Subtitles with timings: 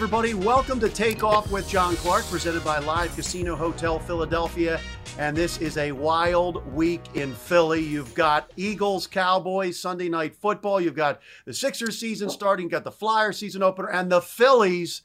[0.00, 4.80] everybody, welcome to Take Off with John Clark, presented by Live Casino Hotel Philadelphia.
[5.18, 7.82] And this is a wild week in Philly.
[7.82, 10.80] You've got Eagles, Cowboys, Sunday night football.
[10.80, 15.02] You've got the Sixers season starting, you've got the Flyers season opener, and the Phillies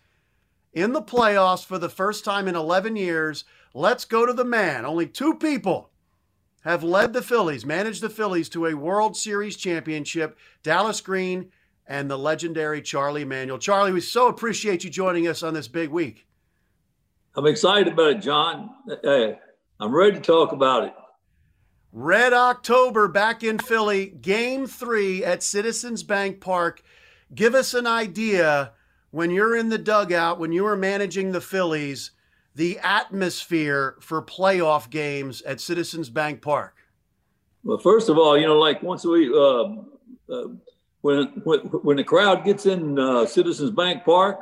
[0.71, 3.43] in the playoffs for the first time in 11 years.
[3.73, 4.85] Let's go to the man.
[4.85, 5.89] Only two people
[6.63, 11.51] have led the Phillies, managed the Phillies to a World Series championship Dallas Green
[11.87, 13.57] and the legendary Charlie Manuel.
[13.57, 16.25] Charlie, we so appreciate you joining us on this big week.
[17.35, 18.69] I'm excited about it, John.
[19.03, 19.37] Hey,
[19.79, 20.93] I'm ready to talk about it.
[21.91, 26.81] Red October back in Philly, game three at Citizens Bank Park.
[27.33, 28.73] Give us an idea
[29.11, 32.11] when you're in the dugout, when you are managing the Phillies,
[32.53, 36.75] the atmosphere for playoff games at Citizens Bank Park.
[37.63, 39.75] Well, first of all, you know, like once we, uh,
[40.33, 40.47] uh,
[41.05, 41.27] when,
[41.83, 44.39] when, the crowd gets in uh, Citizens Bank Park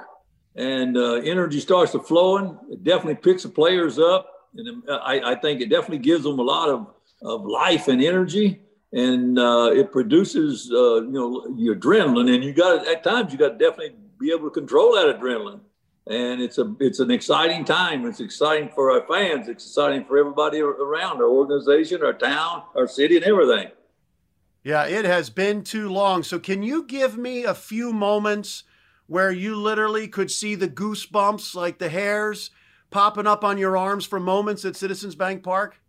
[0.55, 5.33] and uh, energy starts to flowing, it definitely picks the players up, and uh, I,
[5.33, 6.87] I, think it definitely gives them a lot of,
[7.21, 8.61] of life and energy,
[8.93, 13.37] and uh, it produces uh, you know your adrenaline, and you got at times you
[13.37, 15.59] got to definitely be able to control that adrenaline,
[16.07, 18.05] and it's a it's an exciting time.
[18.05, 19.49] It's exciting for our fans.
[19.49, 23.67] It's exciting for everybody around our organization, our town, our city, and everything.
[24.63, 26.23] Yeah, it has been too long.
[26.23, 28.63] So, can you give me a few moments
[29.07, 32.49] where you literally could see the goosebumps, like the hairs
[32.89, 35.81] popping up on your arms for moments at Citizens Bank Park?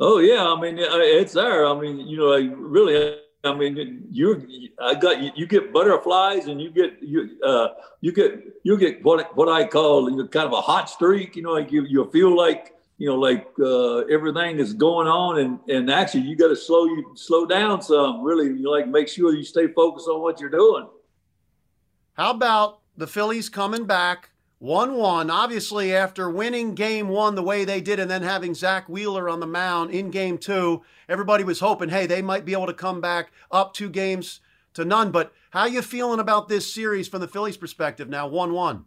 [0.00, 1.66] Oh yeah, I mean it's there.
[1.66, 6.46] I mean, you know, I really, I mean, you I got you, you get butterflies
[6.46, 7.68] and you get you uh
[8.00, 11.36] you get you get what what I call you know, kind of a hot streak.
[11.36, 15.38] You know, like you you feel like you know, like uh, everything is going on,
[15.40, 18.22] and and actually you got to slow you slow down some.
[18.22, 20.88] Really, you like make sure you stay focused on what you're doing.
[22.14, 25.28] How about the Phillies coming back one one?
[25.28, 29.40] Obviously, after winning Game One the way they did, and then having Zack Wheeler on
[29.40, 33.00] the mound in Game Two, everybody was hoping, hey, they might be able to come
[33.00, 34.40] back up two games
[34.74, 35.10] to none.
[35.10, 38.28] But how you feeling about this series from the Phillies' perspective now?
[38.28, 38.84] One one.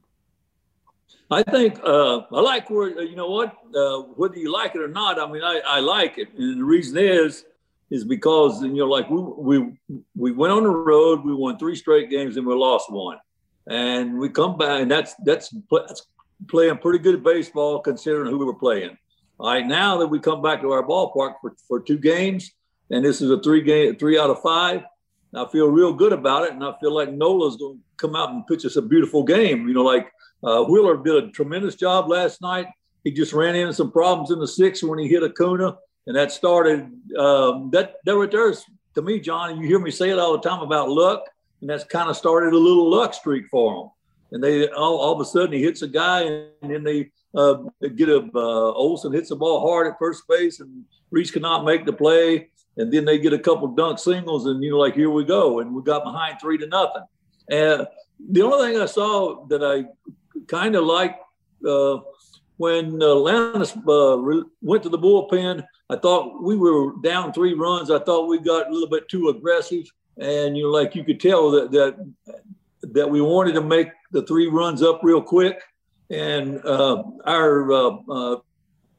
[1.30, 4.88] I think uh, I like where you know what uh, whether you like it or
[4.88, 5.20] not.
[5.20, 7.46] I mean, I, I like it, and the reason is
[7.90, 9.74] is because you know like we we
[10.16, 13.18] we went on the road, we won three straight games, and we lost one,
[13.70, 16.08] and we come back, and that's that's that's
[16.48, 18.98] playing pretty good baseball considering who we were playing.
[19.40, 22.52] All right, now that we come back to our ballpark for, for two games,
[22.90, 24.84] and this is a three game three out of five,
[25.36, 28.30] I feel real good about it, and I feel like Nola's going to come out
[28.30, 29.68] and pitch us a beautiful game.
[29.68, 30.12] You know, like
[30.44, 32.68] uh, Wheeler did a tremendous job last night.
[33.04, 36.32] He just ran into some problems in the sixth when he hit Acuna, and that
[36.32, 38.66] started um, that that right there is
[38.96, 39.62] to me, John.
[39.62, 41.24] You hear me say it all the time about luck,
[41.62, 43.90] and that's kind of started a little luck streak for him.
[44.32, 47.64] And they all, all of a sudden he hits a guy, and then they uh,
[47.96, 51.86] get a uh, Olson hits the ball hard at first base, and Rhys cannot make
[51.86, 55.10] the play, and then they get a couple dunk singles, and you know like here
[55.10, 57.04] we go, and we got behind three to nothing.
[57.50, 57.88] And
[58.20, 59.86] the only thing I saw that I
[60.48, 61.18] kind of like
[61.68, 61.98] uh,
[62.58, 65.66] when uh, Lannis uh, re- went to the bullpen.
[65.90, 67.92] I thought we were down three runs.
[67.92, 69.86] I thought we got a little bit too aggressive,
[70.18, 72.14] and you know, like you could tell that that
[72.82, 75.62] that we wanted to make the three runs up real quick,
[76.10, 78.36] and uh, our uh, uh,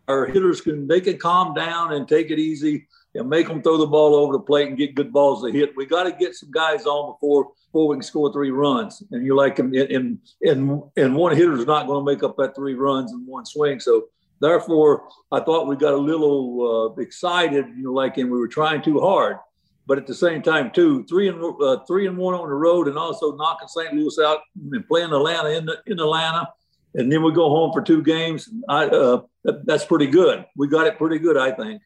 [0.09, 3.77] our hitters can they can calm down and take it easy and make them throw
[3.77, 5.77] the ball over the plate and get good balls to hit.
[5.77, 9.03] We got to get some guys on before before we can score three runs.
[9.11, 12.55] And you're like, and and and one hitter is not going to make up that
[12.55, 13.81] three runs in one swing.
[13.81, 14.07] So
[14.41, 18.49] therefore, I thought we got a little uh, excited, you know, like, and we were
[18.49, 19.39] trying too hard.
[19.87, 22.89] But at the same time, too, three and uh, three and one on the road,
[22.89, 23.95] and also knocking St.
[23.95, 24.41] Louis out
[24.71, 26.47] and playing Atlanta in the, in Atlanta,
[26.95, 28.51] and then we go home for two games.
[28.69, 30.45] I, uh, that's pretty good.
[30.57, 31.81] We got it pretty good, I think.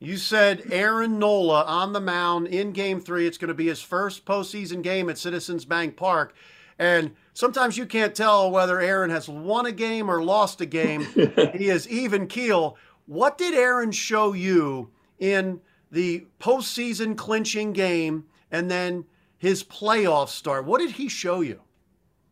[0.00, 3.26] You said Aaron Nola on the mound in game three.
[3.26, 6.34] It's going to be his first postseason game at Citizens Bank Park.
[6.78, 11.02] And sometimes you can't tell whether Aaron has won a game or lost a game.
[11.54, 12.76] he is even keel.
[13.06, 15.60] What did Aaron show you in
[15.90, 19.04] the postseason clinching game and then
[19.38, 20.66] his playoff start.
[20.66, 21.60] What did he show you?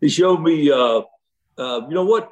[0.00, 1.02] He showed me, uh,
[1.56, 2.30] uh, you know what?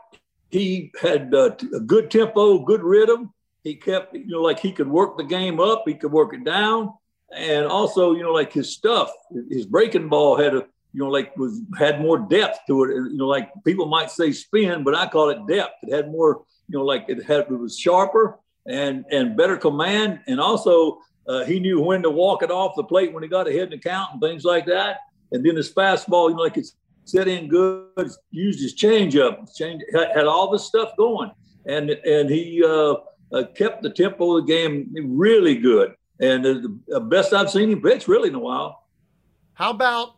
[0.50, 3.32] He had uh, a good tempo, good rhythm.
[3.66, 6.44] He kept, you know, like he could work the game up, he could work it
[6.44, 6.94] down,
[7.36, 9.10] and also, you know, like his stuff,
[9.50, 12.90] his breaking ball had a, you know, like was had more depth to it.
[12.90, 15.82] You know, like people might say spin, but I call it depth.
[15.82, 20.20] It had more, you know, like it had it was sharper and and better command,
[20.28, 23.48] and also uh, he knew when to walk it off the plate when he got
[23.48, 24.98] ahead in the count and things like that.
[25.32, 29.82] And then his fastball, you know, like it's set in good, used his changeup, change
[29.92, 31.32] had all this stuff going,
[31.66, 32.94] and and he uh,
[33.32, 37.82] uh, kept the tempo of the game really good, and the best I've seen him
[37.82, 38.87] pitch really in a while.
[39.55, 40.17] How about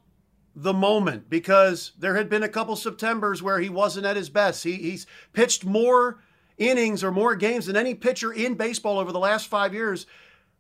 [0.55, 1.31] the moment?
[1.31, 4.65] Because there had been a couple September's where he wasn't at his best.
[4.65, 6.23] He, he's pitched more
[6.57, 10.07] innings or more games than any pitcher in baseball over the last five years.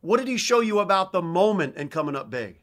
[0.01, 2.61] What did he show you about the moment and coming up big?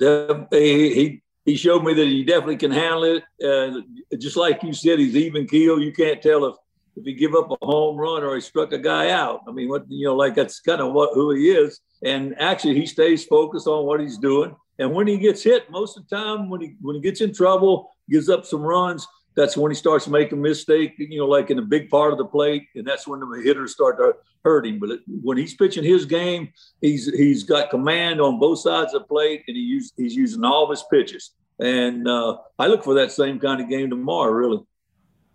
[0.00, 3.22] Uh, he, he showed me that he definitely can handle it.
[3.40, 3.80] Uh,
[4.18, 5.80] just like you said, he's even keel.
[5.80, 6.56] You can't tell if
[6.96, 9.40] if he give up a home run or he struck a guy out.
[9.48, 11.80] I mean, what you know, like that's kind of what who he is.
[12.04, 14.54] And actually, he stays focused on what he's doing.
[14.78, 17.32] And when he gets hit, most of the time, when he when he gets in
[17.32, 21.58] trouble, gives up some runs, that's when he starts making mistake, you know, like in
[21.58, 24.78] a big part of the plate, and that's when the hitters start to hurt him.
[24.78, 29.08] But when he's pitching his game, he's he's got command on both sides of the
[29.08, 31.30] plate, and he use, he's using all of his pitches.
[31.58, 34.60] And uh, I look for that same kind of game tomorrow, really.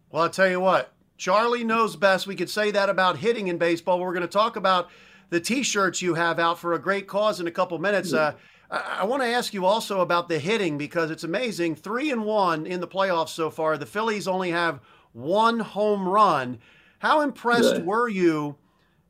[0.10, 2.28] Well, I'll tell you what, Charlie knows best.
[2.28, 4.00] We could say that about hitting in baseball.
[4.00, 4.90] We're going to talk about
[5.30, 8.14] the T-shirts you have out for a great cause in a couple minutes.
[8.14, 8.34] Uh,
[8.70, 11.76] I, want to ask you also about the hitting because it's amazing.
[11.76, 13.78] Three and one in the playoffs so far.
[13.78, 14.80] The Phillies only have
[15.14, 16.60] one home run.
[17.00, 18.58] How impressed were you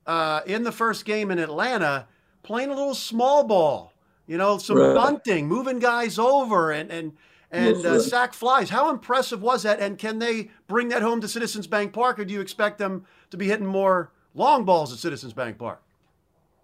[0.06, 2.08] uh, in the first game in Atlanta
[2.44, 3.94] playing a little small ball?
[4.28, 4.94] You know, some right.
[4.94, 7.14] bunting, moving guys over, and and
[7.52, 8.70] and uh, sack flies.
[8.70, 9.80] How impressive was that?
[9.80, 13.06] And can they bring that home to Citizens Bank Park, or do you expect them
[13.30, 15.82] to be hitting more long balls at Citizens Bank Park?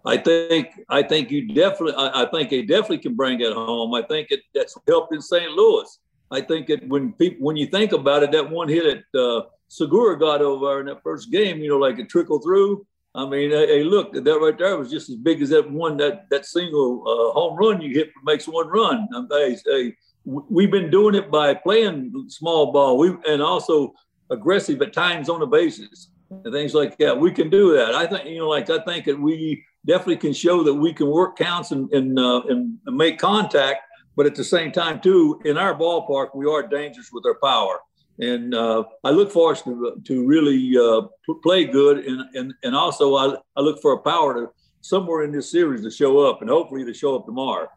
[0.06, 3.94] I think I think you definitely I, I, think they definitely can bring it home.
[3.94, 5.50] I think it that's helped in St.
[5.52, 5.98] Louis.
[6.30, 9.46] I think it when people when you think about it, that one hit that uh,
[9.68, 12.86] Segura got over in that first game, you know, like it trickled through.
[13.14, 16.28] I mean, hey, look, that right there was just as big as that one that
[16.30, 19.08] that single uh, home run you hit makes one run.
[19.30, 23.94] Hey, hey, we've been doing it by playing small ball, we and also
[24.30, 27.18] aggressive at times on the bases and things like that.
[27.18, 27.94] We can do that.
[27.94, 31.08] I think you know, like I think that we definitely can show that we can
[31.08, 33.82] work counts and and, uh, and make contact.
[34.16, 37.80] But at the same time, too, in our ballpark, we are dangerous with our power.
[38.20, 41.08] And uh, I look for us to, to really uh,
[41.42, 42.04] play good.
[42.04, 45.82] And, and, and also, I, I look for a power to somewhere in this series
[45.82, 47.68] to show up and hopefully to show up tomorrow.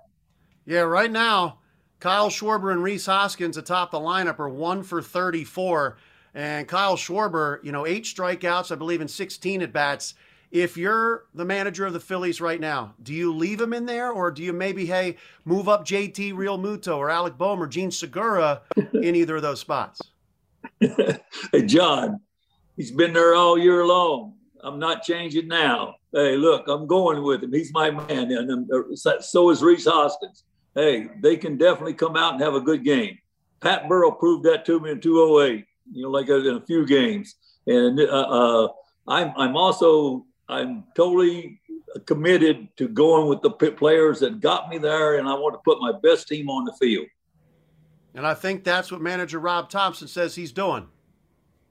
[0.66, 1.60] Yeah, right now,
[2.00, 5.98] Kyle Schwarber and Rhys Hoskins atop the lineup are one for 34.
[6.34, 10.14] And Kyle Schwarber, you know, eight strikeouts, I believe, in 16 at bats.
[10.52, 14.12] If you're the manager of the Phillies right now, do you leave him in there
[14.12, 18.62] or do you maybe, hey, move up JT Realmuto or Alec Bohm or Jean Segura
[18.94, 20.00] in either of those spots?
[20.80, 22.22] hey, John,
[22.78, 24.36] he's been there all year long.
[24.62, 25.96] I'm not changing now.
[26.14, 27.52] Hey, look, I'm going with him.
[27.52, 28.32] He's my man.
[28.32, 30.44] And uh, so is Rhys Hoskins.
[30.78, 33.18] Hey, they can definitely come out and have a good game.
[33.62, 37.34] Pat Burrell proved that to me in 208, you know, like in a few games.
[37.66, 38.68] And uh, uh,
[39.08, 41.60] I'm, I'm also I'm totally
[42.06, 45.82] committed to going with the players that got me there, and I want to put
[45.82, 47.08] my best team on the field.
[48.14, 50.88] And I think that's what manager Rob Thomson says he's doing.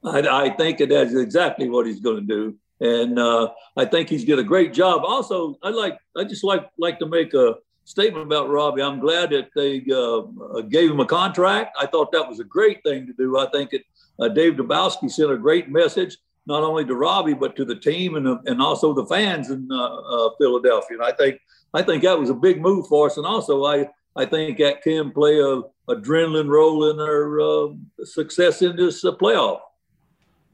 [0.03, 4.25] I, I think that's exactly what he's going to do, and uh, I think he's
[4.25, 5.03] did a great job.
[5.05, 7.55] Also, I like I just like like to make a
[7.87, 8.81] statement about Robbie.
[8.81, 11.77] I'm glad that they uh, gave him a contract.
[11.79, 13.37] I thought that was a great thing to do.
[13.37, 13.83] I think it,
[14.19, 18.15] uh, Dave Dombrowski sent a great message not only to Robbie but to the team
[18.15, 20.97] and and also the fans in uh, uh, Philadelphia.
[20.97, 21.39] And I think
[21.73, 23.15] I think that was a big move for us.
[23.15, 28.61] And also I I think that can play a adrenaline role in our uh, success
[28.61, 29.61] in this uh, playoff.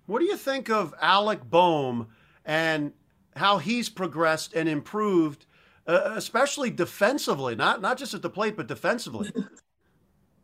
[0.06, 2.10] What do you think of Alec Bohm
[2.46, 2.94] and
[3.36, 5.48] how he's progressed and improved,
[5.88, 9.32] uh, especially defensively, not not just at the plate but defensively?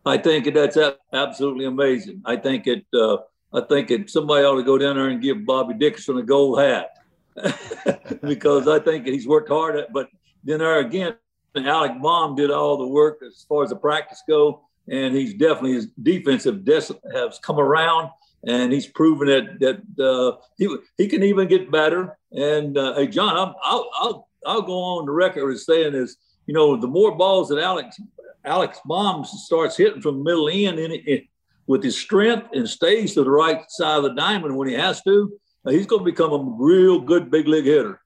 [0.06, 0.78] I think that's
[1.14, 2.22] absolutely amazing.
[2.26, 3.18] I think it uh,
[3.54, 6.60] I think it, somebody ought to go down there and give Bobby Dickerson a gold
[6.60, 6.92] hat
[8.22, 9.92] because I think he's worked hard at.
[9.92, 10.10] But
[10.44, 11.16] then there again,
[11.56, 15.74] Alec Bohm did all the work as far as the practice go, and he's definitely
[15.74, 18.10] his defensive des- has come around,
[18.48, 22.18] and he's proven that that uh, he he can even get better.
[22.32, 26.18] And uh, hey, John, i will I'll I'll go on the record as saying is,
[26.46, 28.00] you know, the more balls that Alex
[28.46, 31.26] Alex Bombs starts hitting from the middle end in it,
[31.68, 35.04] with his strength and stays to the right side of the diamond when he has
[35.04, 35.32] to,
[35.68, 38.02] he's going to become a real good big league hitter.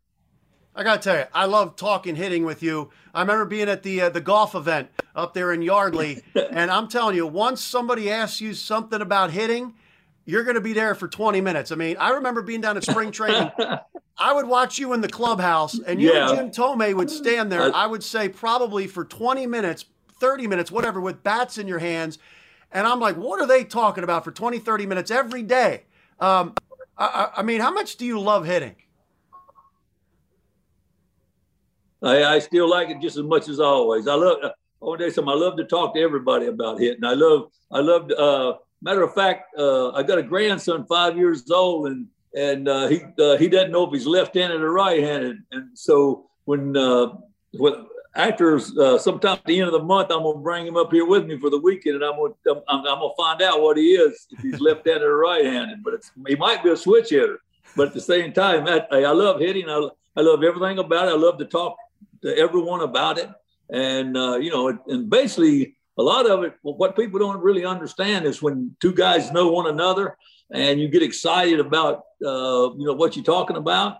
[0.75, 2.89] I got to tell you, I love talking hitting with you.
[3.13, 6.87] I remember being at the uh, the golf event up there in Yardley, and I'm
[6.87, 9.75] telling you, once somebody asks you something about hitting,
[10.25, 11.71] you're going to be there for 20 minutes.
[11.71, 13.51] I mean, I remember being down at spring training.
[14.17, 16.29] I would watch you in the clubhouse, and you yeah.
[16.29, 17.75] and Jim Thome would stand there.
[17.75, 19.85] I would say probably for 20 minutes,
[20.19, 22.19] 30 minutes, whatever, with bats in your hands.
[22.71, 25.83] And I'm like, what are they talking about for 20, 30 minutes every day?
[26.19, 26.53] Um,
[26.97, 28.75] I, I, mean, how much do you love hitting?
[32.01, 34.07] I, I, still like it just as much as always.
[34.07, 34.37] I love.
[34.41, 37.03] I want All day, some I love to talk to everybody about hitting.
[37.03, 37.51] I love.
[37.71, 38.11] I love.
[38.11, 42.87] Uh, matter of fact, uh, I got a grandson, five years old, and and uh,
[42.87, 45.37] he uh, he doesn't know if he's left-handed or right-handed.
[45.51, 47.13] And so when uh,
[47.53, 50.91] when after uh, sometime at the end of the month, I'm gonna bring him up
[50.91, 52.33] here with me for the weekend, and I'm gonna
[52.67, 55.83] I'm, I'm gonna find out what he is if he's left-handed or right-handed.
[55.83, 57.39] But he might be a switch hitter.
[57.75, 59.67] But at the same time, I, I love hitting.
[59.67, 61.11] I, I love everything about it.
[61.11, 61.75] I love to talk
[62.21, 63.29] to everyone about it,
[63.69, 66.53] and uh, you know, and basically a lot of it.
[66.61, 70.17] What people don't really understand is when two guys know one another,
[70.51, 73.97] and you get excited about uh, you know what you're talking about.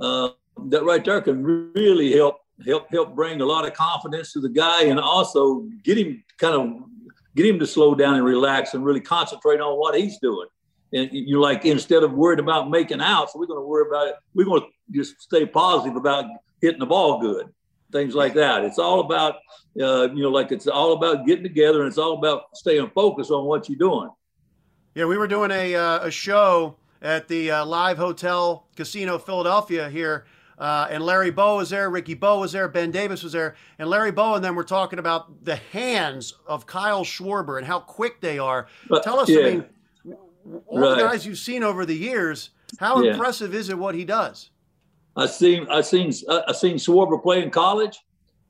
[0.00, 0.30] Uh,
[0.68, 1.42] that right there can
[1.74, 2.36] really help
[2.66, 6.54] help help bring a lot of confidence to the guy and also get him kind
[6.54, 6.82] of
[7.34, 10.48] get him to slow down and relax and really concentrate on what he's doing.
[10.92, 14.08] And you're like, instead of worried about making out, so we're going to worry about
[14.08, 14.14] it.
[14.34, 16.24] We're going to just stay positive about
[16.62, 17.48] hitting the ball good,
[17.92, 18.64] things like that.
[18.64, 19.36] It's all about,
[19.80, 23.30] uh, you know, like it's all about getting together and it's all about staying focused
[23.30, 24.10] on what you're doing.
[24.94, 29.90] Yeah, we were doing a, uh, a show at the uh, Live Hotel Casino Philadelphia
[29.90, 30.26] here
[30.58, 33.90] uh, and Larry Bowa was there, Ricky Bowa was there, Ben Davis was there, and
[33.90, 38.20] Larry Bowa and them were talking about the hands of Kyle Schwarber and how quick
[38.20, 38.66] they are.
[38.88, 39.40] But, Tell us, yeah.
[39.40, 39.64] I mean,
[40.66, 40.96] all right.
[40.96, 43.12] the guys you've seen over the years, how yeah.
[43.12, 44.50] impressive is it what he does?
[45.16, 47.98] I seen I seen I seen Schwarber play in college,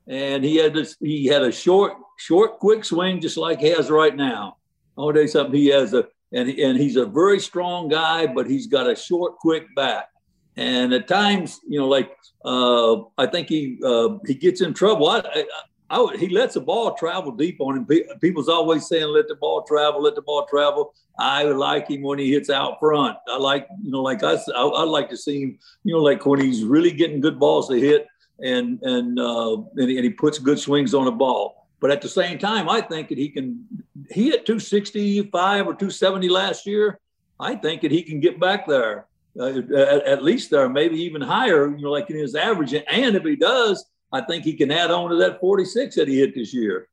[0.07, 3.89] and he had this he had a short short quick swing just like he has
[3.89, 4.57] right now.
[4.97, 5.55] I'll tell you something.
[5.55, 9.37] He has a and and he's a very strong guy, but he's got a short
[9.37, 10.09] quick bat.
[10.57, 12.11] And at times, you know, like
[12.43, 15.07] uh, I think he uh, he gets in trouble.
[15.07, 15.45] I, I,
[15.89, 17.87] I, he lets the ball travel deep on him.
[18.19, 22.19] People's always saying, "Let the ball travel, let the ball travel." I like him when
[22.19, 23.17] he hits out front.
[23.27, 26.25] I like, you know, like I, I, I like to see him, you know, like
[26.25, 28.07] when he's really getting good balls to hit,
[28.39, 31.67] and and uh, and, and he puts good swings on the ball.
[31.79, 33.65] But at the same time, I think that he can.
[34.09, 36.99] He hit 265 or 270 last year.
[37.39, 39.05] I think that he can get back there
[39.39, 42.73] uh, at, at, least there, maybe even higher, you know, like in his average.
[42.73, 46.19] And if he does, I think he can add on to that 46 that he
[46.19, 46.87] hit this year.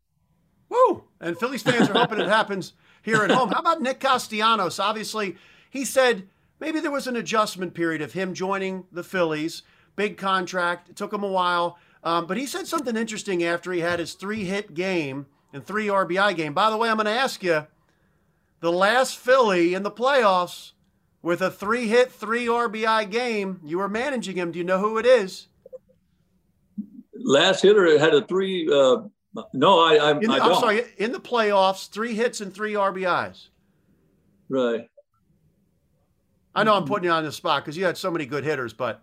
[0.74, 1.04] Woo!
[1.20, 3.50] And Phillies fans are hoping it happens here at home.
[3.50, 4.78] How about Nick Castellanos?
[4.78, 5.36] Obviously,
[5.70, 6.28] he said
[6.58, 9.62] maybe there was an adjustment period of him joining the Phillies.
[9.96, 10.88] Big contract.
[10.88, 11.78] It took him a while.
[12.02, 15.86] Um, but he said something interesting after he had his three hit game and three
[15.86, 16.52] RBI game.
[16.52, 17.66] By the way, I'm going to ask you
[18.60, 20.72] the last Philly in the playoffs
[21.22, 23.60] with a three hit, three RBI game.
[23.64, 24.52] You were managing him.
[24.52, 25.46] Do you know who it is?
[27.14, 28.68] Last hitter had a three.
[28.70, 29.08] Uh,
[29.52, 30.84] no, I, I, the, I I'm sorry.
[30.96, 33.48] In the playoffs, three hits and three RBIs.
[34.48, 34.88] Right.
[36.54, 38.72] I know I'm putting you on the spot because you had so many good hitters,
[38.72, 39.02] but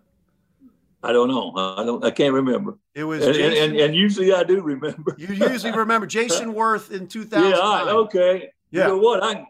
[1.02, 1.52] I don't know.
[1.54, 2.02] I don't.
[2.04, 2.78] I can't remember.
[2.94, 5.14] It was and, Jason, and, and, usually I do remember.
[5.18, 7.50] you usually remember Jayson Werth in 2000.
[7.50, 7.92] Yeah.
[7.92, 8.50] okay.
[8.70, 8.82] Yeah.
[8.82, 9.22] You know what?
[9.22, 9.44] I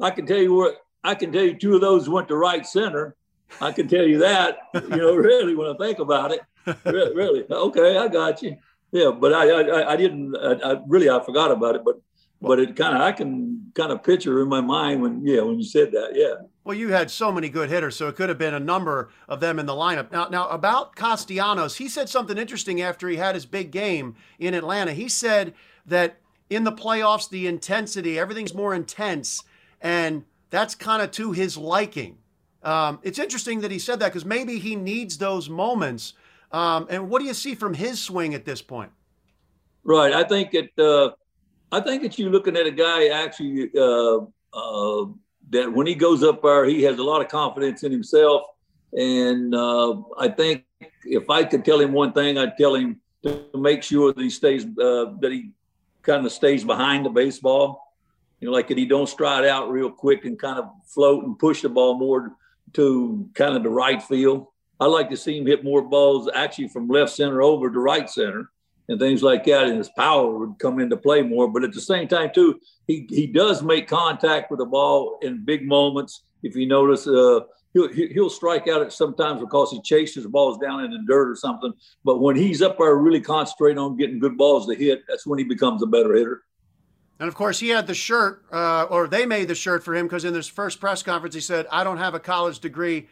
[0.00, 2.64] I can tell you what I can tell you two of those went to right
[2.66, 3.16] center.
[3.60, 6.40] I can tell you that, you know, really when I think about it,
[6.84, 7.44] really, really.
[7.50, 8.56] Okay, I got you.
[8.92, 10.36] Yeah, but I, I, I didn't.
[10.36, 11.82] I, I really, I forgot about it.
[11.84, 12.00] But,
[12.40, 15.58] but it kind of, I can kind of picture in my mind when, yeah, when
[15.58, 16.12] you said that.
[16.14, 16.46] Yeah.
[16.64, 19.40] Well, you had so many good hitters, so it could have been a number of
[19.40, 20.12] them in the lineup.
[20.12, 24.54] Now, now about Castellanos, he said something interesting after he had his big game in
[24.54, 24.92] Atlanta.
[24.92, 25.54] He said
[25.86, 26.18] that
[26.50, 29.42] in the playoffs, the intensity, everything's more intense,
[29.80, 32.18] and that's kind of to his liking.
[32.62, 36.14] Um, it's interesting that he said that because maybe he needs those moments.
[36.52, 38.90] Um, and what do you see from his swing at this point?
[39.84, 40.12] Right.
[40.12, 40.70] I think it.
[40.78, 41.10] Uh,
[41.70, 44.20] I think that you're looking at a guy actually uh,
[44.54, 45.06] uh,
[45.50, 48.42] that when he goes up there, he has a lot of confidence in himself.
[48.94, 50.64] And uh, I think
[51.04, 54.30] if I could tell him one thing, I'd tell him to make sure that he
[54.30, 55.50] stays uh, that he
[56.02, 57.88] kind of stays behind the baseball
[58.40, 61.38] you know, like that he don't stride out real quick and kind of float and
[61.38, 62.32] push the ball more
[62.74, 64.46] to kind of the right field.
[64.80, 68.08] I like to see him hit more balls actually from left center over to right
[68.08, 68.50] center
[68.88, 71.48] and things like that, and his power would come into play more.
[71.48, 75.44] But at the same time, too, he he does make contact with the ball in
[75.44, 76.22] big moments.
[76.42, 77.40] If you notice, uh,
[77.74, 81.36] he'll he'll strike out at sometimes because he chases balls down in the dirt or
[81.36, 81.72] something.
[82.04, 85.38] But when he's up there really concentrating on getting good balls to hit, that's when
[85.38, 86.42] he becomes a better hitter.
[87.20, 90.06] And of course, he had the shirt, uh, or they made the shirt for him
[90.06, 93.08] because in his first press conference, he said, "I don't have a college degree.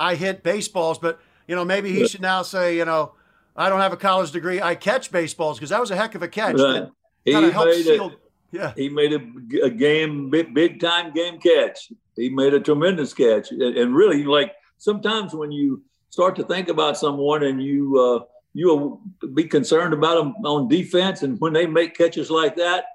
[0.00, 3.12] I hit baseballs." But you know, maybe he should now say, you know,
[3.56, 4.60] I don't have a college degree.
[4.60, 6.56] I catch baseballs because that was a heck of a catch.
[6.58, 6.88] Right.
[7.24, 8.12] He made seal,
[8.52, 8.72] yeah.
[8.76, 11.92] He made a, a game, big, big time game catch.
[12.16, 16.96] He made a tremendous catch, and really, like sometimes when you start to think about
[16.96, 19.00] someone and you uh, you'll
[19.34, 22.86] be concerned about them on defense, and when they make catches like that,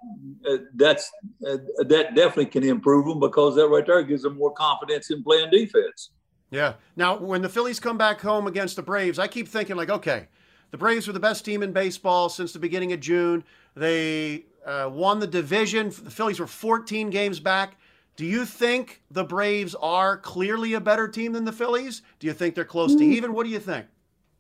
[0.50, 1.12] uh, that's
[1.48, 1.58] uh,
[1.88, 5.50] that definitely can improve them because that right there gives them more confidence in playing
[5.52, 6.10] defense.
[6.56, 6.74] Yeah.
[6.96, 10.28] Now, when the Phillies come back home against the Braves, I keep thinking like, okay,
[10.72, 13.44] the Braves were the best team in baseball since the beginning of June.
[13.76, 15.90] They uh, won the division.
[15.90, 17.78] The Phillies were 14 games back.
[18.16, 22.02] Do you think the Braves are clearly a better team than the Phillies?
[22.20, 23.12] Do you think they're close to hmm.
[23.12, 23.34] even?
[23.34, 23.88] What do you think?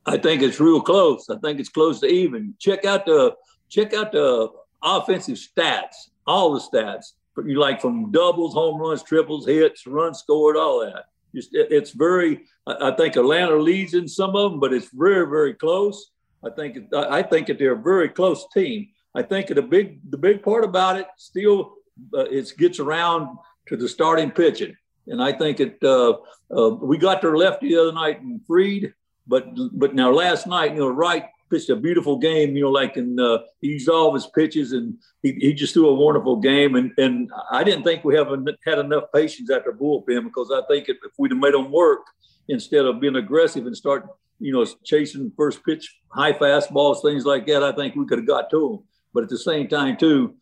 [0.05, 1.29] I think it's real close.
[1.29, 2.53] I think it's close to even.
[2.59, 3.35] Check out the
[3.67, 4.49] check out the
[4.81, 7.13] offensive stats, all the stats.
[7.43, 11.05] You like from doubles, home runs, triples, hits, runs scored, all that.
[11.35, 12.41] It's very.
[12.67, 16.11] I think Atlanta leads in some of them, but it's very, very close.
[16.43, 16.93] I think.
[16.93, 18.87] I think that they're a very close team.
[19.13, 21.75] I think the big, the big part about it still
[22.13, 23.37] uh, it gets around
[23.67, 24.75] to the starting pitching,
[25.07, 25.77] and I think it.
[25.83, 26.17] Uh,
[26.55, 28.93] uh, we got their lefty the other night and Fried,
[29.27, 32.97] but but now last night, you know, Wright pitched a beautiful game, you know, like
[32.97, 36.75] in uh, he used all his pitches and he, he just threw a wonderful game.
[36.75, 40.89] And and I didn't think we haven't had enough patience after bullpen because I think
[40.89, 42.01] if, if we'd have made them work
[42.47, 44.07] instead of being aggressive and start,
[44.39, 48.27] you know, chasing first pitch, high fastballs, things like that, I think we could have
[48.27, 48.87] got to them.
[49.13, 50.35] But at the same time, too,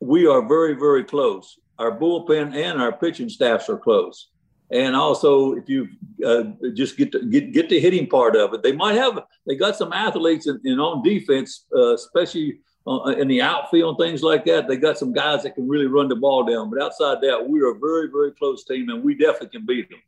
[0.00, 1.58] we are very, very close.
[1.78, 4.28] Our bullpen and our pitching staffs are close
[4.72, 5.88] and also if you
[6.24, 9.54] uh, just get to get get the hitting part of it, they might have they
[9.54, 14.22] got some athletes in, in on defense, uh, especially uh, in the outfield and things
[14.22, 14.66] like that.
[14.66, 16.70] They got some guys that can really run the ball down.
[16.70, 19.90] But outside that, we are a very very close team, and we definitely can beat
[19.90, 20.00] them.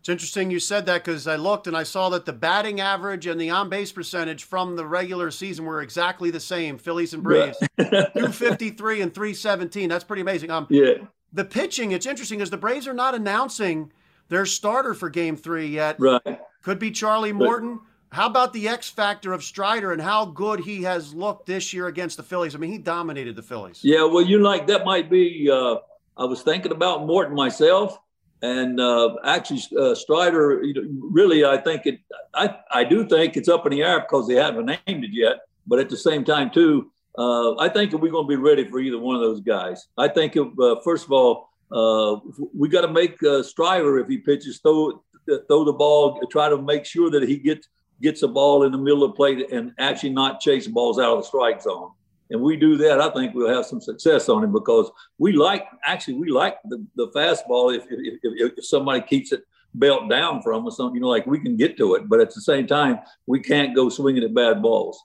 [0.00, 3.26] It's interesting you said that because I looked and I saw that the batting average
[3.26, 6.78] and the on base percentage from the regular season were exactly the same.
[6.78, 7.58] Phillies and Braves,
[8.16, 9.88] two fifty three and three seventeen.
[9.88, 10.52] That's pretty amazing.
[10.52, 10.98] Um, yeah
[11.32, 13.92] the pitching, it's interesting because the Braves are not announcing
[14.28, 15.96] their starter for game three yet.
[15.98, 16.40] Right.
[16.62, 17.80] Could be Charlie Morton.
[18.10, 21.88] How about the X factor of Strider and how good he has looked this year
[21.88, 22.54] against the Phillies?
[22.54, 23.80] I mean, he dominated the Phillies.
[23.82, 25.50] Yeah, well, you like that might be.
[25.50, 25.76] Uh,
[26.16, 27.98] I was thinking about Morton myself,
[28.40, 30.62] and uh, actually uh, Strider.
[30.62, 32.00] You know, really, I think it.
[32.34, 35.40] I I do think it's up in the air because they haven't named it yet.
[35.66, 38.78] But at the same time, too, uh, I think we're going to be ready for
[38.78, 39.88] either one of those guys.
[39.98, 42.20] I think, if, uh, first of all, uh,
[42.54, 45.02] we got to make uh, Strider if he pitches throw
[45.46, 47.68] throw the ball, try to make sure that he gets
[48.00, 51.16] gets the ball in the middle of the plate and actually not chase balls out
[51.16, 51.90] of the strike zone.
[52.30, 55.66] And we do that, I think we'll have some success on him because we like
[55.84, 59.42] actually we like the, the fastball if, if, if, if somebody keeps it
[59.74, 62.08] belt down from us, you know, like we can get to it.
[62.08, 65.02] But at the same time, we can't go swinging at bad balls.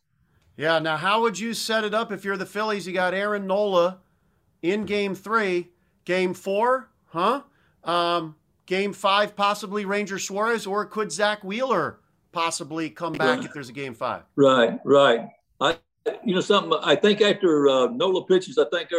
[0.57, 0.79] Yeah.
[0.79, 2.85] Now, how would you set it up if you're the Phillies?
[2.87, 3.99] You got Aaron Nola
[4.61, 5.69] in game three,
[6.05, 7.41] game four, huh?
[7.83, 8.35] Um,
[8.65, 11.99] game five, possibly Ranger Suarez, or could Zack Wheeler
[12.31, 14.23] possibly come back if there's a game five?
[14.35, 15.27] Right, right.
[15.59, 15.77] I,
[16.23, 16.77] you know, something.
[16.81, 18.89] I think after uh, Nola pitches, I think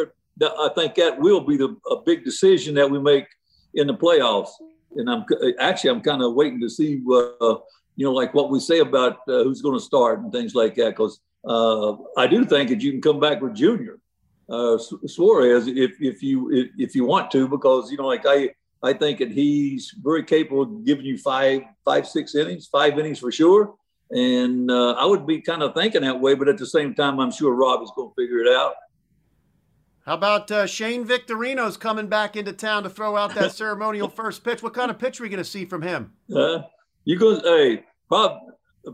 [0.42, 3.26] I think that will be the a big decision that we make
[3.74, 4.50] in the playoffs.
[4.96, 5.24] And I'm
[5.58, 7.56] actually I'm kind of waiting to see, uh,
[7.96, 10.74] you know, like what we say about uh, who's going to start and things like
[10.76, 13.98] that, because uh, I do think that you can come back with Junior
[14.48, 18.50] uh, Suarez if if you if, if you want to, because you know, like I
[18.82, 23.18] I think that he's very capable of giving you five five six innings, five innings
[23.18, 23.74] for sure.
[24.10, 27.18] And uh, I would be kind of thinking that way, but at the same time,
[27.18, 28.74] I'm sure Rob is going to figure it out.
[30.04, 34.44] How about uh, Shane Victorino's coming back into town to throw out that ceremonial first
[34.44, 34.62] pitch?
[34.62, 36.12] What kind of pitch are we going to see from him?
[36.34, 36.60] Uh,
[37.04, 38.40] you go, hey, Rob.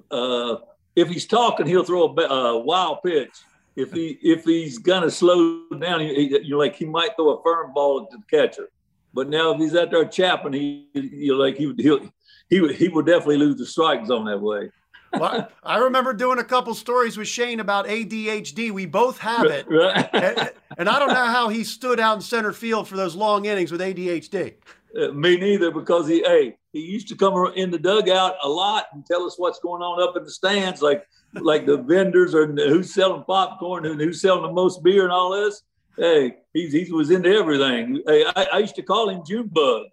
[0.08, 0.56] Uh,
[1.00, 3.30] if he's talking, he'll throw a, a wild pitch.
[3.76, 7.72] If he if he's gonna slow down, you know, like he might throw a firm
[7.72, 8.68] ball to the catcher.
[9.14, 12.10] But now if he's out there chapping, he you know, like he he'll,
[12.48, 14.70] he would he will definitely lose the strike zone that way.
[15.12, 18.70] well, I remember doing a couple stories with Shane about ADHD.
[18.70, 22.52] We both have it, and, and, I don't know how he stood out in center
[22.52, 24.54] field for those long innings with ADHD.
[24.98, 28.86] Uh, me neither, because he, hey, he used to come in the dugout a lot
[28.92, 32.46] and tell us what's going on up in the stands, like like the vendors or
[32.46, 35.62] who's selling popcorn and who's selling the most beer and all this.
[35.96, 38.02] Hey, he's, he was into everything.
[38.06, 39.86] Hey, I, I used to call him Junebug,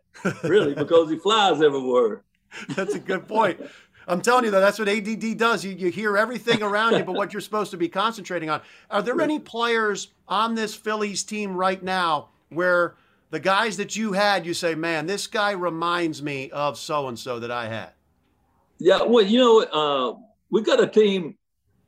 [0.43, 2.23] really, because he flies everywhere.
[2.69, 3.59] That's a good point.
[4.07, 5.65] I'm telling you, though, that's what ADD does.
[5.65, 8.61] You, you hear everything around you, but what you're supposed to be concentrating on.
[8.89, 12.95] Are there any players on this Phillies team right now where
[13.29, 17.17] the guys that you had, you say, man, this guy reminds me of so and
[17.19, 17.91] so that I had?
[18.79, 20.17] Yeah, well, you know, uh,
[20.49, 21.37] we got a team.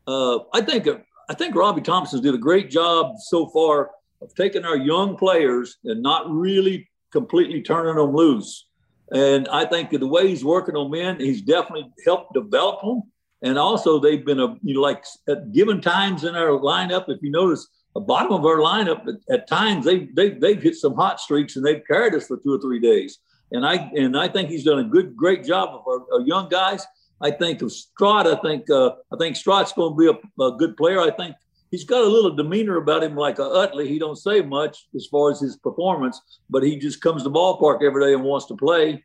[0.08, 0.88] Uh, I think
[1.30, 5.78] I think Robbie Thomson's did a great job so far of taking our young players
[5.84, 8.67] and not really completely turning them loose.
[9.12, 13.04] And I think the way he's working on men, he's definitely helped develop them.
[13.41, 17.06] And also, they've been a you know like at given times in our lineup.
[17.08, 20.75] If you notice, the bottom of our lineup at, at times they they they've hit
[20.75, 23.19] some hot streaks and they've carried us for two or three days.
[23.52, 26.49] And I and I think he's done a good great job of our, our young
[26.49, 26.86] guys.
[27.21, 28.28] I think of Stott.
[28.28, 31.02] I think uh, I think Stott's going to be a, a, good player.
[31.02, 31.36] I think
[31.71, 33.88] he's got a little demeanor about him like a Utley.
[33.88, 37.84] He don't say much as far as his performance, but he just comes to ballpark
[37.84, 39.04] every day and wants to play.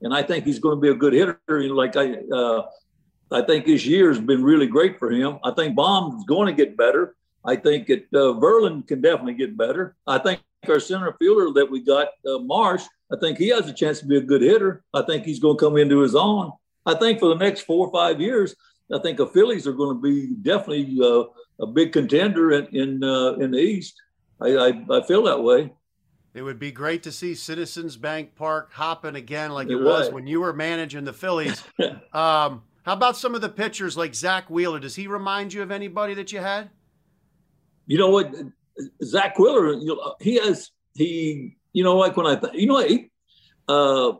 [0.00, 1.38] And I think he's going to be a good hitter.
[1.48, 2.62] Like I, uh,
[3.30, 5.38] I think this year has been really great for him.
[5.44, 7.14] I think Bohm's going to get better.
[7.44, 9.96] I think it uh, Vierling can definitely get better.
[10.06, 13.72] I think our center fielder that we got, uh, Marsh, I think he has a
[13.72, 14.84] chance to be a good hitter.
[14.94, 16.52] I think he's going to come into his own.
[16.86, 18.54] I think for the next four or five years,
[18.92, 21.24] I think the Phillies are going to be definitely uh,
[21.60, 24.00] a big contender in in, uh, in the East.
[24.40, 25.72] I, I, I feel that way.
[26.34, 30.10] It would be great to see Citizens Bank Park hopping again like it, it was
[30.10, 31.62] when you were managing the Phillies.
[32.12, 34.80] um, how about some of the pitchers like Zack Wheeler?
[34.80, 36.70] Does he remind you of anybody that you had?
[37.86, 38.34] You know what,
[39.02, 41.56] Zack Wheeler, you know, he has he.
[41.74, 43.10] You know, like when I, th- you know, he,
[43.66, 44.12] uh,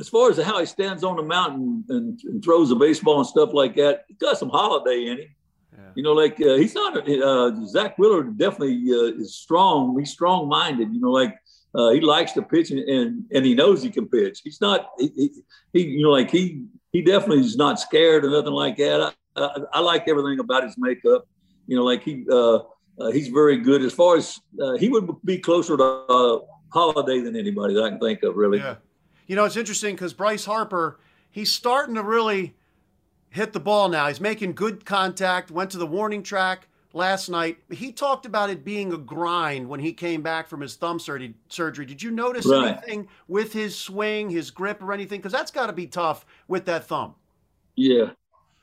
[0.00, 3.26] as far as how he stands on the mountain and, and, throws a baseball and
[3.26, 5.28] stuff like that, he got some Halladay in him.
[5.72, 5.90] Yeah.
[5.94, 9.96] You know, like uh, he's not uh, Zack Wheeler definitely uh, is strong.
[9.98, 10.92] He's strong minded.
[10.92, 11.34] You know, like
[11.74, 14.40] uh, he likes to pitch and, and, and he knows he can pitch.
[14.42, 15.30] He's not he, he,
[15.72, 19.14] he, you know like he he definitely is not scared or nothing like that.
[19.36, 21.28] I, I, I like everything about his makeup.
[21.66, 22.60] You know, like he uh,
[22.98, 24.40] uh, he's very good as far as
[24.78, 28.58] he would be closer to Halladay than anybody that I can think of really.
[28.58, 28.76] Yeah.
[29.26, 32.54] You know, it's interesting because Bryce Harper, he's starting to really
[33.30, 34.08] hit the ball now.
[34.08, 37.58] He's making good contact, went to the warning track last night.
[37.70, 41.34] He talked about it being a grind when he came back from his thumb surgery.
[41.86, 42.78] Did you notice right.
[42.78, 45.18] anything with his swing, his grip, or anything?
[45.18, 47.14] Because that's got to be tough with that thumb.
[47.74, 48.10] Yeah,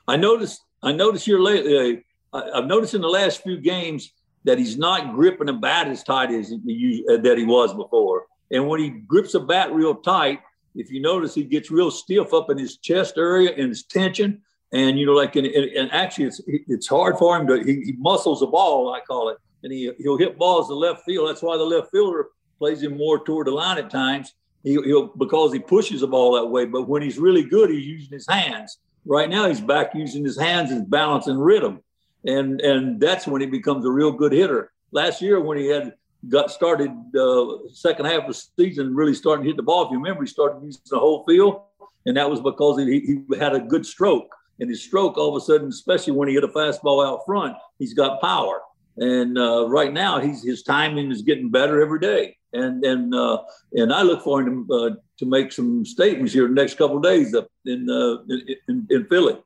[0.08, 0.62] I noticed.
[0.82, 2.04] I noticed here lately.
[2.32, 4.12] Uh, I've noticed in the last few games
[4.44, 8.26] that he's not gripping a bat as tight as he, uh, that he was before.
[8.50, 10.40] And when he grips a bat real tight,
[10.74, 14.42] if you notice, he gets real stiff up in his chest area and his tension.
[14.72, 17.92] And you know, like, and, and actually, it's it's hard for him to he, he,
[17.92, 21.28] muscles the ball, I call it, and he he'll hit balls to left field.
[21.28, 22.26] That's why the left fielder
[22.58, 24.34] plays him more toward the line at times.
[24.64, 26.64] He, will because he pushes the ball that way.
[26.64, 28.78] But when he's really good, he's using his hands.
[29.04, 31.80] Right now, he's back using his hands as balance and rhythm,
[32.24, 34.72] and and that's when he becomes a real good hitter.
[34.92, 35.94] Last year, when he had
[36.28, 39.84] got started uh, second half of the season, really starting to hit the ball.
[39.84, 41.62] If you remember, he started using the whole field,
[42.06, 44.34] and that was because he, he had a good stroke.
[44.60, 47.56] And his stroke, all of a sudden, especially when he hit a fastball out front,
[47.78, 48.62] he's got power.
[48.96, 52.36] And uh, right now, he's his timing is getting better every day.
[52.52, 56.46] And and uh, and I look for him to, uh, to make some statements here
[56.46, 58.22] in the next couple of days up in, uh,
[58.68, 59.36] in in Philly.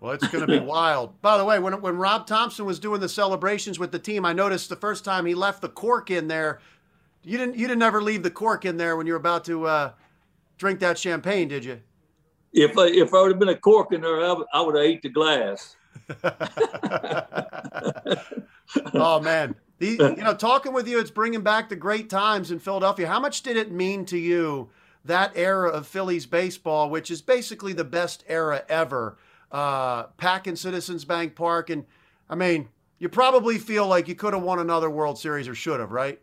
[0.00, 1.20] Well, it's going to be wild.
[1.20, 4.32] By the way, when when Rob Thomson was doing the celebrations with the team, I
[4.32, 6.60] noticed the first time he left the cork in there.
[7.22, 9.66] You didn't you didn't ever leave the cork in there when you were about to
[9.66, 9.92] uh,
[10.56, 11.80] drink that champagne, did you?
[12.52, 15.02] If I, if I would have been a cork in there, I would have ate
[15.02, 15.76] the glass.
[18.94, 22.58] oh man, the, you know, talking with you, it's bringing back the great times in
[22.58, 23.06] Philadelphia.
[23.06, 24.70] How much did it mean to you
[25.04, 29.18] that era of Phillies baseball, which is basically the best era ever?
[29.52, 31.70] Uh, packing Citizens Bank Park.
[31.70, 31.84] And
[32.28, 35.80] I mean, you probably feel like you could have won another World Series or should
[35.80, 36.20] have, right?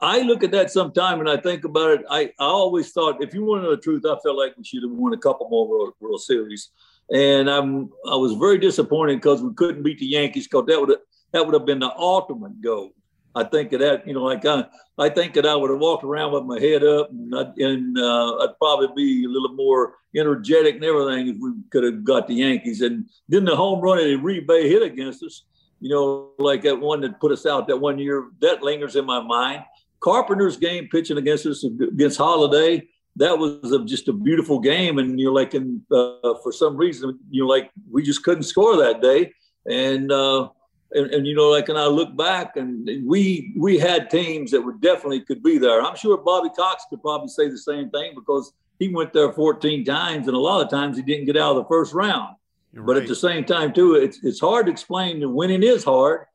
[0.00, 2.06] I look at that sometime and I think about it.
[2.08, 4.62] I, I always thought, if you want to know the truth, I felt like we
[4.62, 6.70] should have won a couple more World, World Series.
[7.12, 10.90] And I'm I was very disappointed because we couldn't beat the Yankees because that would
[10.90, 10.98] have
[11.32, 12.92] that would have been the ultimate goal.
[13.38, 14.64] I think of that, you know, like I,
[14.98, 17.96] I think that I would have walked around with my head up and, I'd, and
[17.96, 22.26] uh, I'd probably be a little more energetic and everything if we could have got
[22.26, 22.80] the Yankees.
[22.80, 25.44] And then the home run that Uribe hit against us,
[25.80, 29.04] you know, like that one that put us out that one year, that lingers in
[29.04, 29.62] my mind.
[30.00, 34.98] Carpenter's game pitching against us against Halladay, that was a, just a beautiful game.
[34.98, 39.00] And you're like, and uh, for some reason, you're like, we just couldn't score that
[39.00, 39.32] day.
[39.68, 40.48] And, uh,
[40.92, 44.62] and, and, you know, like, and I look back and we, we had teams that
[44.62, 45.82] would definitely could be there.
[45.82, 49.84] I'm sure Bobby Cox could probably say the same thing because he went there 14
[49.84, 52.36] times and a lot of times he didn't get out of the first round.
[52.72, 53.02] You're but right.
[53.02, 56.26] at the same time too, it's, it's hard to explain that winning is hard.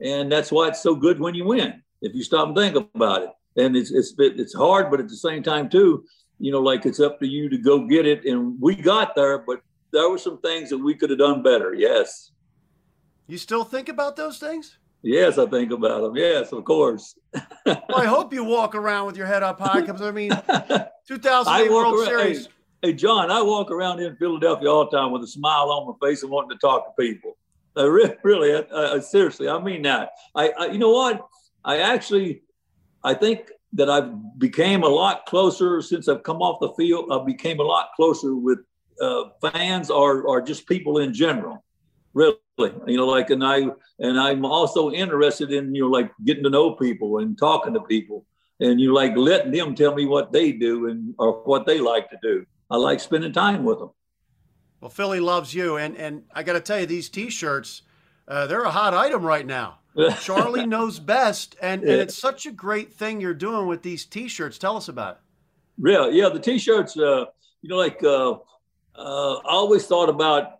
[0.00, 3.22] And that's why it's so good when you win, if you stop and think about
[3.22, 3.30] it.
[3.56, 6.04] And it's, it's, it's hard, but at the same time too,
[6.38, 8.24] you know, like it's up to you to go get it.
[8.24, 9.60] And we got there, but
[9.92, 11.74] there were some things that we could have done better.
[11.74, 12.32] Yes.
[13.30, 14.76] You still think about those things?
[15.02, 16.16] Yes, I think about them.
[16.16, 17.14] Yes, of course.
[17.64, 20.30] well, I hope you walk around with your head up high because I mean,
[21.06, 22.46] 2008 World around, Series.
[22.46, 25.86] Hey, hey, John, I walk around in Philadelphia all the time with a smile on
[25.86, 27.36] my face and wanting to talk to people.
[27.76, 30.10] I really, really, uh, seriously, I mean that.
[30.34, 31.24] I, I, you know what?
[31.64, 32.42] I actually,
[33.04, 37.12] I think that I've became a lot closer since I've come off the field.
[37.12, 38.58] I became a lot closer with
[39.00, 41.64] uh, fans or or just people in general.
[42.12, 43.66] Really, you know, like and I
[43.98, 47.80] and I'm also interested in you know like getting to know people and talking to
[47.80, 48.26] people
[48.60, 52.10] and you like letting them tell me what they do and or what they like
[52.10, 52.46] to do.
[52.70, 53.90] I like spending time with them.
[54.80, 57.82] Well, Philly loves you, and and I got to tell you, these T-shirts,
[58.28, 59.78] uh, they're a hot item right now.
[60.20, 61.92] Charlie knows best, and, yeah.
[61.92, 64.56] and it's such a great thing you're doing with these T-shirts.
[64.56, 65.20] Tell us about it.
[65.78, 66.18] Really?
[66.18, 66.96] Yeah, the T-shirts.
[66.96, 67.24] Uh,
[67.62, 68.32] you know, like uh,
[68.94, 70.59] uh, I always thought about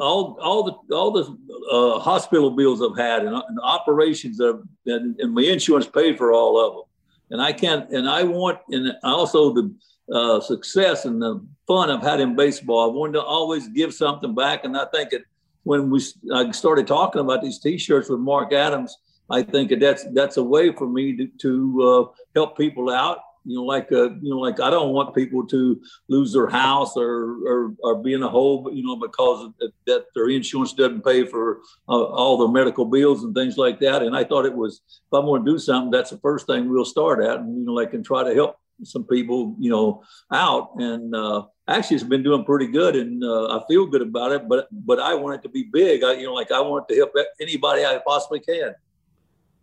[0.00, 1.24] all all the all the
[1.70, 6.32] uh, hospital bills I've had and, and operations that and, and, my insurance paid for
[6.32, 6.84] all of them.
[7.30, 7.88] And I can't.
[7.90, 9.74] And I want and also the
[10.12, 12.90] uh, success and the fun I've had in baseball.
[12.90, 15.24] I wanted to always give something back, and I think it
[15.62, 16.02] when we
[16.34, 18.96] I started talking about these T-shirts with Mark Adams,
[19.30, 23.18] I think that's that's a way for me to, to uh, help people out.
[23.44, 26.96] You know, like uh, you know, like I don't want people to lose their house
[26.96, 29.50] or or, or be in a hole, you know, because
[29.86, 34.02] that their insurance doesn't pay for uh, all their medical bills and things like that.
[34.02, 36.68] And I thought it was if I'm going to do something, that's the first thing
[36.68, 40.02] we'll start at, and you know, like and try to help some people, you know,
[40.32, 40.72] out.
[40.76, 44.48] And uh, actually, it's been doing pretty good, and uh, I feel good about it.
[44.48, 46.04] But but I want it to be big.
[46.04, 48.74] I, you know, like I want to help anybody I possibly can.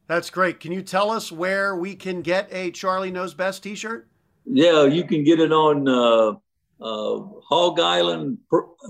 [0.08, 0.60] That's great.
[0.60, 4.08] Can you tell us where we can get a Charlie Knows Best T-shirt?
[4.46, 6.32] Yeah, you can get it on uh,
[6.82, 8.38] uh, Hog Island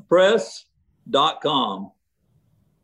[0.08, 1.92] Press.com.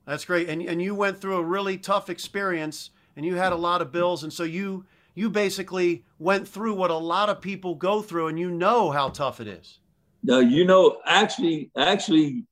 [0.06, 0.50] That's great.
[0.50, 3.92] And and you went through a really tough experience, and you had a lot of
[3.92, 8.28] bills, and so you you basically went through what a lot of people go through
[8.28, 9.80] and you know how tough it is.
[10.24, 12.46] No, you know, actually, actually,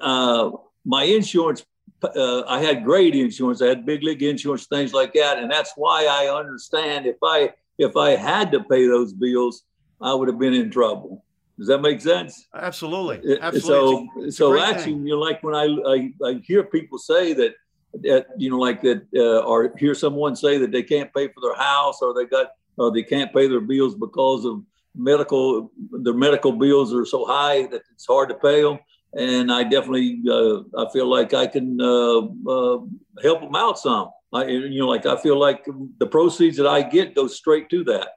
[0.00, 0.50] uh,
[0.84, 1.64] my insurance,
[2.04, 3.62] uh, I had great insurance.
[3.62, 5.38] I had big league insurance, things like that.
[5.38, 9.62] And that's why I understand if I, if I had to pay those bills,
[10.00, 11.24] I would have been in trouble.
[11.58, 12.48] Does that make sense?
[12.54, 13.38] Absolutely.
[13.40, 14.30] Absolutely.
[14.30, 17.54] So, so actually, you know, like when I, I, I hear people say that
[18.00, 21.40] that you know like that uh, or hear someone say that they can't pay for
[21.40, 24.62] their house or they got or they can't pay their bills because of
[24.94, 28.78] medical their medical bills are so high that it's hard to pay them
[29.14, 32.78] and i definitely uh, i feel like i can uh, uh
[33.22, 35.66] help them out some I, you know like i feel like
[35.98, 38.08] the proceeds that i get go straight to that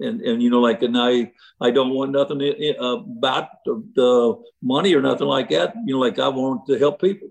[0.00, 1.30] and and you know like and i
[1.60, 2.40] i don't want nothing
[2.78, 7.00] about the, the money or nothing like that you know like i want to help
[7.00, 7.28] people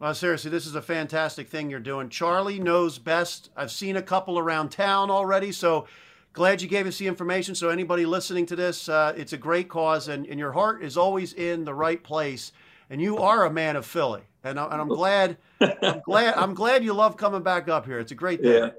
[0.00, 2.08] well, seriously, this is a fantastic thing you're doing.
[2.08, 3.50] Charlie knows best.
[3.54, 5.86] I've seen a couple around town already, so
[6.32, 7.54] glad you gave us the information.
[7.54, 10.96] So anybody listening to this, uh, it's a great cause, and, and your heart is
[10.96, 12.52] always in the right place.
[12.88, 15.36] And you are a man of Philly, and, I, and I'm glad.
[15.60, 16.34] I'm glad.
[16.34, 18.00] I'm glad you love coming back up here.
[18.00, 18.52] It's a great thing.
[18.52, 18.70] Yeah.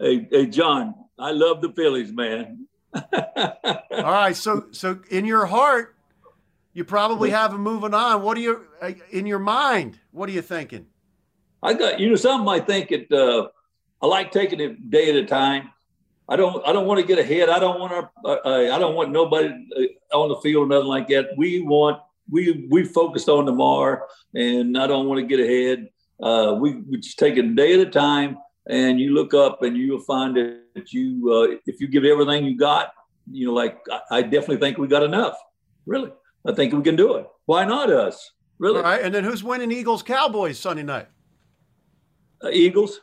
[0.00, 2.66] Hey, hey, John, I love the Phillies, man.
[2.94, 5.94] All right, so so in your heart,
[6.72, 8.22] you probably have them moving on.
[8.22, 10.00] What are you uh, in your mind?
[10.10, 10.86] What are you thinking?
[11.62, 13.12] I got you know some I think it.
[13.12, 13.48] Uh,
[14.02, 15.70] I like taking it day at a time.
[16.30, 16.66] I don't.
[16.66, 17.48] I don't want to get ahead.
[17.48, 18.10] I don't want our.
[18.24, 21.30] Uh, uh I don't want nobody uh, on the field or nothing like that.
[21.36, 22.00] We want.
[22.30, 25.88] We we focused on tomorrow, and I don't want to get ahead.
[26.22, 28.38] Uh, we we just take it a day at a time,
[28.68, 32.56] and you look up, and you'll find that you uh, if you give everything you
[32.56, 32.92] got,
[33.28, 35.36] you know, like I, I definitely think we got enough.
[35.84, 36.12] Really.
[36.46, 37.26] I think we can do it.
[37.46, 38.30] Why not us?
[38.58, 38.76] Really?
[38.76, 39.02] All right.
[39.02, 41.08] And then who's winning Eagles Cowboys Sunday night?
[42.42, 43.00] Uh, Eagles.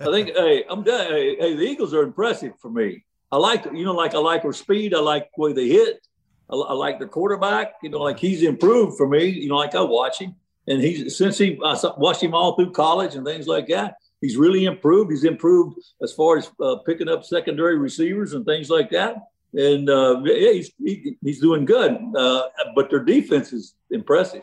[0.00, 0.30] I think.
[0.36, 1.08] Hey, I'm done.
[1.08, 3.04] Hey, hey, the Eagles are impressive for me.
[3.30, 4.94] I like you know, like I like their speed.
[4.94, 6.06] I like the way they hit.
[6.50, 7.74] I, I like their quarterback.
[7.82, 9.26] You know, like he's improved for me.
[9.26, 10.34] You know, like I watch him,
[10.66, 13.96] and he's since he I watched him all through college and things like that.
[14.20, 15.10] He's really improved.
[15.10, 19.16] He's improved as far as uh, picking up secondary receivers and things like that
[19.56, 21.96] and uh, yeah, he's he, he's doing good.
[22.14, 22.42] Uh,
[22.74, 24.42] but their defense is impressive.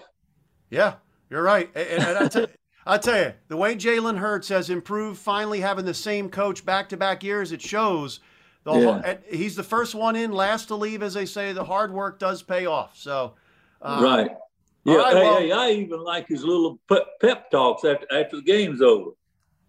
[0.69, 0.95] Yeah,
[1.29, 1.69] you're right.
[1.75, 2.47] And, and I tell,
[2.85, 6.89] I tell you, the way Jalen Hurts has improved, finally having the same coach back
[6.89, 8.19] to back years, it shows.
[8.63, 9.15] The yeah.
[9.29, 11.53] he's the first one in, last to leave, as they say.
[11.53, 12.97] The hard work does pay off.
[12.97, 13.33] So,
[13.81, 14.31] uh, right.
[14.85, 18.41] Yeah, right, hey, well, hey, I even like his little pep talks after after the
[18.41, 19.11] game's over.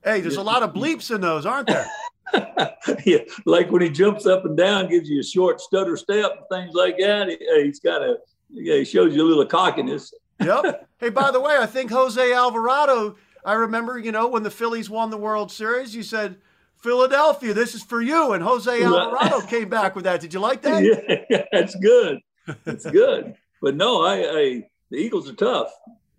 [0.03, 1.87] Hey, there's a lot of bleeps in those, aren't there?
[3.07, 6.47] yeah, like when he jumps up and down, gives you a short stutter step and
[6.51, 7.29] things like that.
[7.29, 8.19] He, has got a,
[8.51, 10.13] yeah, he shows you a little cockiness.
[10.41, 10.89] Yep.
[10.99, 13.17] Hey, by the way, I think Jose Alvarado.
[13.45, 16.37] I remember, you know, when the Phillies won the World Series, you said,
[16.77, 20.21] "Philadelphia, this is for you," and Jose Alvarado came back with that.
[20.21, 20.83] Did you like that?
[21.31, 22.21] Yeah, that's good.
[22.65, 23.35] That's good.
[23.61, 25.71] but no, I, I the Eagles are tough.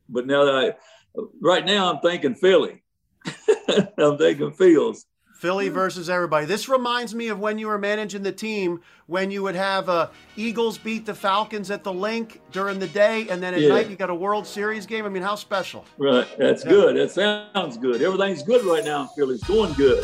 [0.10, 2.84] But now that I, right now, I'm thinking Philly.
[3.98, 5.06] I'm thinking Fields.
[5.46, 6.48] Philly versus everybody.
[6.48, 10.10] This reminds me of when you were managing the team when you would have uh,
[10.36, 13.70] Eagles beat the Falcons at the Linc during the day, and then at yeah.
[13.70, 15.06] night you got a World Series game.
[15.06, 15.86] I mean, how special?
[16.00, 16.28] Right.
[16.40, 16.72] That's yeah.
[16.72, 16.98] good.
[16.98, 18.02] That sounds good.
[18.02, 19.36] Everything's good right now in Philly.
[19.36, 20.04] It's going good.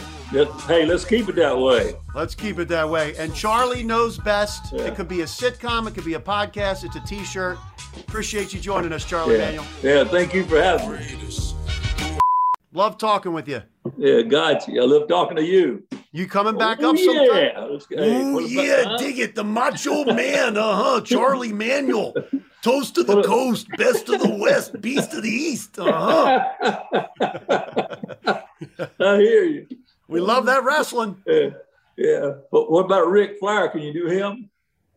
[0.67, 1.95] Hey, let's keep it that way.
[2.13, 3.15] Let's keep it that way.
[3.17, 4.71] And Charlie knows best.
[4.71, 4.84] Yeah.
[4.84, 5.88] It could be a sitcom.
[5.88, 6.84] It could be a podcast.
[6.84, 7.58] It's a T-shirt.
[7.97, 9.38] Appreciate you joining us, Charlie.
[9.38, 9.65] Daniel.
[9.82, 10.04] Yeah.
[10.04, 11.40] Thank you for having me.
[12.73, 13.62] Love talking with you.
[13.97, 14.81] Yeah, got you.
[14.81, 15.84] I love talking to you.
[16.13, 17.25] You coming back oh, up sometime?
[17.25, 17.34] Yeah.
[17.34, 18.84] Hey, oh, yeah.
[18.86, 18.97] Huh?
[18.97, 19.36] Dig it.
[19.36, 20.57] The macho man.
[20.57, 21.01] Uh huh.
[21.05, 22.13] Charlie Manuel.
[22.62, 23.67] Toast to the coast.
[23.77, 24.79] Best of the west.
[24.79, 25.79] Beast of the east.
[25.79, 27.10] Uh huh.
[28.99, 29.67] I hear you.
[30.07, 31.21] We love that wrestling.
[31.25, 31.49] Yeah.
[31.97, 32.31] Yeah.
[32.51, 33.67] But what about Ric Flair?
[33.69, 34.49] Can you do him?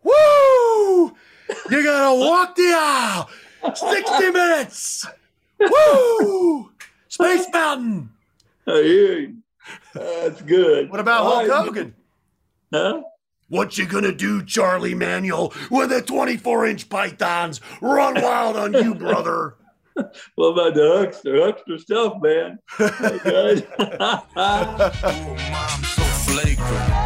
[0.05, 1.15] Woo!
[1.71, 3.29] You gotta walk the aisle.
[3.75, 5.07] 60 minutes.
[5.59, 6.71] Woo!
[7.15, 8.11] Space Mountain.
[8.67, 9.37] I hear you.
[9.95, 10.91] That's good.
[10.91, 11.95] What about Hulk Hogan?
[12.73, 13.03] Huh?
[13.49, 17.61] What you gonna do, Charlie Manuel, with the 24 inch pythons?
[17.81, 19.55] Run wild on you, brother.
[20.35, 21.39] what about the Hulkster?
[21.39, 22.59] Hulkster stuff, man.
[24.01, 27.04] oh, I'm so flagrant.